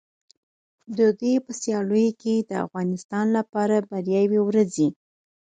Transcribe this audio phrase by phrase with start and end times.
[0.97, 4.89] د دوی په سیالیو کې د افغانستان لپاره بریاوې ورځي.